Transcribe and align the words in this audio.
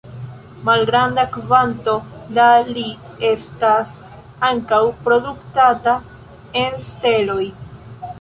Malgranda 0.67 1.23
kvanto 1.33 1.93
da 2.37 2.45
Li 2.69 2.85
estas 3.29 3.91
ankaŭ 4.49 4.79
produktata 5.05 5.95
en 6.63 6.81
steloj. 6.89 7.43